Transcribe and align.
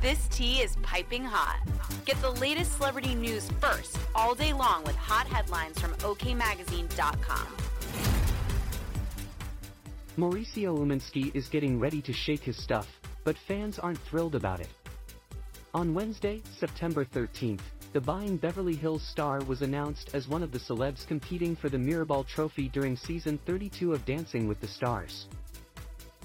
This 0.00 0.28
tea 0.28 0.60
is 0.60 0.76
piping 0.76 1.24
hot. 1.24 1.58
Get 2.04 2.22
the 2.22 2.30
latest 2.30 2.76
celebrity 2.76 3.16
news 3.16 3.50
first 3.60 3.98
all 4.14 4.32
day 4.32 4.52
long 4.52 4.84
with 4.84 4.94
hot 4.94 5.26
headlines 5.26 5.80
from 5.80 5.92
OKMagazine.com. 5.94 7.46
Mauricio 10.16 10.78
Umansky 10.78 11.34
is 11.34 11.48
getting 11.48 11.80
ready 11.80 12.00
to 12.02 12.12
shake 12.12 12.42
his 12.42 12.56
stuff, 12.56 12.86
but 13.24 13.36
fans 13.36 13.80
aren't 13.80 13.98
thrilled 13.98 14.36
about 14.36 14.60
it. 14.60 14.68
On 15.74 15.92
Wednesday, 15.92 16.42
September 16.56 17.04
13th, 17.04 17.60
the 17.92 18.00
buying 18.00 18.36
Beverly 18.36 18.76
Hills 18.76 19.02
star 19.02 19.40
was 19.46 19.62
announced 19.62 20.10
as 20.14 20.28
one 20.28 20.44
of 20.44 20.52
the 20.52 20.60
celebs 20.60 21.08
competing 21.08 21.56
for 21.56 21.68
the 21.68 21.76
Mirrorball 21.76 22.24
Trophy 22.24 22.68
during 22.68 22.96
season 22.96 23.36
32 23.46 23.92
of 23.94 24.04
Dancing 24.04 24.46
with 24.46 24.60
the 24.60 24.68
Stars. 24.68 25.26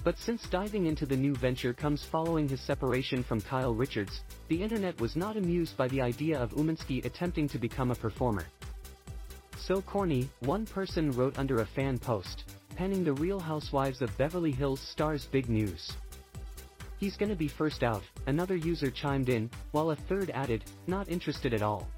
But 0.04 0.18
since 0.18 0.46
diving 0.50 0.84
into 0.84 1.06
the 1.06 1.16
new 1.16 1.34
venture 1.34 1.72
comes 1.72 2.04
following 2.04 2.46
his 2.46 2.60
separation 2.60 3.22
from 3.22 3.40
Kyle 3.40 3.74
Richards, 3.74 4.20
the 4.48 4.62
internet 4.62 5.00
was 5.00 5.16
not 5.16 5.38
amused 5.38 5.78
by 5.78 5.88
the 5.88 6.02
idea 6.02 6.38
of 6.38 6.50
Umansky 6.50 7.02
attempting 7.06 7.48
to 7.48 7.58
become 7.58 7.90
a 7.90 7.94
performer. 7.94 8.44
So 9.56 9.80
corny, 9.80 10.28
one 10.40 10.66
person 10.66 11.10
wrote 11.12 11.38
under 11.38 11.62
a 11.62 11.66
fan 11.66 11.98
post, 11.98 12.44
penning 12.76 13.02
the 13.02 13.14
Real 13.14 13.40
Housewives 13.40 14.02
of 14.02 14.16
Beverly 14.18 14.52
Hills 14.52 14.80
star's 14.80 15.24
big 15.24 15.48
news. 15.48 15.92
He's 16.98 17.16
gonna 17.16 17.34
be 17.34 17.48
first 17.48 17.82
out, 17.82 18.02
another 18.26 18.56
user 18.56 18.90
chimed 18.90 19.30
in, 19.30 19.48
while 19.72 19.90
a 19.90 19.96
third 19.96 20.28
added, 20.30 20.64
not 20.86 21.08
interested 21.08 21.54
at 21.54 21.62
all. 21.62 21.88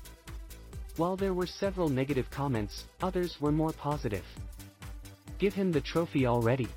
While 0.97 1.16
there 1.16 1.35
were 1.35 1.47
several 1.47 1.88
negative 1.88 2.30
comments, 2.30 2.85
others 3.02 3.41
were 3.41 3.52
more 3.52 3.73
positive. 3.73 4.25
Give 5.38 5.52
him 5.52 5.73
the 5.73 5.80
trophy 5.80 6.25
already. 6.25 6.69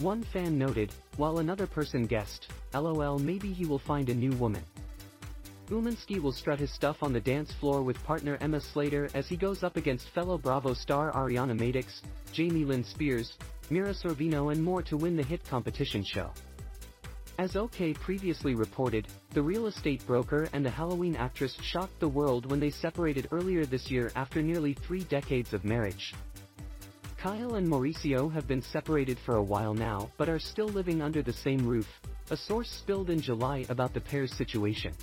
One 0.00 0.22
fan 0.22 0.56
noted, 0.56 0.92
while 1.16 1.38
another 1.38 1.66
person 1.66 2.06
guessed, 2.06 2.52
lol 2.72 3.18
maybe 3.18 3.52
he 3.52 3.66
will 3.66 3.80
find 3.80 4.08
a 4.08 4.14
new 4.14 4.30
woman. 4.36 4.62
Umansky 5.70 6.22
will 6.22 6.30
strut 6.30 6.60
his 6.60 6.72
stuff 6.72 7.02
on 7.02 7.12
the 7.12 7.20
dance 7.20 7.52
floor 7.54 7.82
with 7.82 8.02
partner 8.04 8.38
Emma 8.40 8.60
Slater 8.60 9.10
as 9.14 9.26
he 9.28 9.36
goes 9.36 9.64
up 9.64 9.76
against 9.76 10.08
fellow 10.10 10.38
Bravo 10.38 10.72
star 10.72 11.10
Ariana 11.12 11.58
Madix, 11.58 12.00
Jamie 12.32 12.64
Lynn 12.64 12.84
Spears, 12.84 13.36
Mira 13.70 13.92
Sorvino 13.92 14.52
and 14.52 14.62
more 14.62 14.82
to 14.82 14.96
win 14.96 15.16
the 15.16 15.22
hit 15.22 15.44
competition 15.44 16.04
show. 16.04 16.30
As 17.38 17.56
OK 17.56 17.92
previously 17.94 18.54
reported, 18.54 19.08
the 19.34 19.42
real 19.42 19.66
estate 19.66 20.06
broker 20.06 20.48
and 20.52 20.64
the 20.64 20.70
Halloween 20.70 21.16
actress 21.16 21.56
shocked 21.60 21.98
the 21.98 22.08
world 22.08 22.50
when 22.50 22.60
they 22.60 22.70
separated 22.70 23.28
earlier 23.32 23.66
this 23.66 23.90
year 23.90 24.12
after 24.14 24.42
nearly 24.42 24.74
three 24.74 25.02
decades 25.04 25.52
of 25.52 25.64
marriage. 25.64 26.14
Kyle 27.18 27.56
and 27.56 27.66
Mauricio 27.66 28.32
have 28.32 28.46
been 28.46 28.62
separated 28.62 29.18
for 29.18 29.34
a 29.34 29.42
while 29.42 29.74
now 29.74 30.08
but 30.18 30.28
are 30.28 30.38
still 30.38 30.68
living 30.68 31.02
under 31.02 31.20
the 31.20 31.32
same 31.32 31.66
roof, 31.66 31.88
a 32.30 32.36
source 32.36 32.70
spilled 32.70 33.10
in 33.10 33.20
July 33.20 33.66
about 33.70 33.92
the 33.92 34.00
pair's 34.00 34.32
situation. 34.32 34.94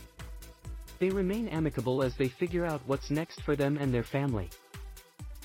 They 0.99 1.09
remain 1.09 1.49
amicable 1.49 2.01
as 2.01 2.15
they 2.15 2.29
figure 2.29 2.65
out 2.65 2.81
what's 2.85 3.11
next 3.11 3.41
for 3.41 3.57
them 3.57 3.77
and 3.77 3.93
their 3.93 4.03
family. 4.03 4.49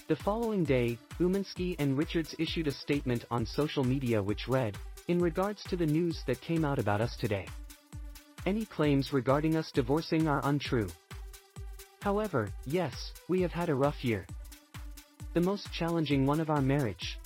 The 0.06 0.14
following 0.14 0.62
day, 0.62 0.96
Umansky 1.18 1.74
and 1.80 1.98
Richards 1.98 2.36
issued 2.38 2.68
a 2.68 2.72
statement 2.72 3.24
on 3.32 3.44
social 3.44 3.82
media 3.82 4.22
which 4.22 4.46
read, 4.46 4.78
in 5.08 5.18
regards 5.18 5.64
to 5.64 5.76
the 5.76 5.86
news 5.86 6.22
that 6.28 6.40
came 6.40 6.64
out 6.64 6.78
about 6.78 7.00
us 7.00 7.16
today. 7.16 7.46
Any 8.46 8.64
claims 8.64 9.12
regarding 9.12 9.56
us 9.56 9.72
divorcing 9.72 10.28
are 10.28 10.40
untrue. 10.44 10.86
However, 12.00 12.48
yes, 12.64 13.12
we 13.26 13.42
have 13.42 13.52
had 13.52 13.70
a 13.70 13.74
rough 13.74 14.04
year. 14.04 14.24
The 15.32 15.40
most 15.40 15.72
challenging 15.72 16.26
one 16.26 16.40
of 16.40 16.50
our 16.50 16.60
marriage. 16.60 17.16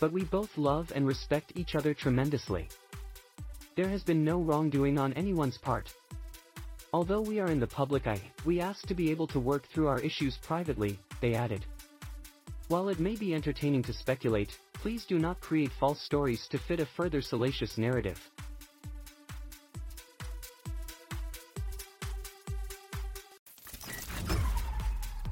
But 0.00 0.12
we 0.12 0.24
both 0.24 0.56
love 0.56 0.90
and 0.94 1.06
respect 1.06 1.52
each 1.54 1.74
other 1.74 1.92
tremendously. 1.92 2.68
There 3.76 3.88
has 3.88 4.02
been 4.02 4.24
no 4.24 4.40
wrongdoing 4.40 4.98
on 4.98 5.12
anyone's 5.12 5.58
part. 5.58 5.92
Although 6.94 7.20
we 7.20 7.38
are 7.38 7.50
in 7.50 7.60
the 7.60 7.66
public 7.66 8.06
eye, 8.06 8.22
we 8.46 8.60
ask 8.60 8.86
to 8.86 8.94
be 8.94 9.10
able 9.10 9.26
to 9.26 9.38
work 9.38 9.66
through 9.66 9.88
our 9.88 10.00
issues 10.00 10.38
privately, 10.38 10.98
they 11.20 11.34
added. 11.34 11.66
While 12.68 12.88
it 12.88 12.98
may 12.98 13.16
be 13.16 13.34
entertaining 13.34 13.82
to 13.82 13.92
speculate, 13.92 14.58
please 14.72 15.04
do 15.04 15.18
not 15.18 15.40
create 15.40 15.70
false 15.78 16.00
stories 16.00 16.46
to 16.48 16.58
fit 16.58 16.80
a 16.80 16.86
further 16.86 17.20
salacious 17.20 17.76
narrative. 17.76 18.18